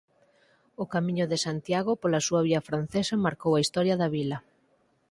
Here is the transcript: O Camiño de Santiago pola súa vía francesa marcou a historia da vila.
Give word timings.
O 0.83 0.85
Camiño 0.93 1.25
de 1.31 1.37
Santiago 1.45 1.91
pola 2.01 2.25
súa 2.27 2.41
vía 2.47 2.65
francesa 2.69 3.15
marcou 3.25 3.51
a 3.55 3.61
historia 3.63 3.95
da 4.01 4.11
vila. 4.15 4.37